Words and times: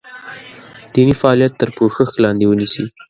دیني 0.93 1.13
فعالیت 1.21 1.53
تر 1.61 1.69
پوښښ 1.77 2.09
لاندې 2.23 2.45
ونیسي. 2.47 2.83